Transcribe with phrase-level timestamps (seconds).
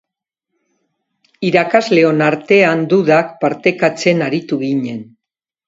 [1.49, 5.09] Irakasleon artean dudak partekatzen aritu ginen.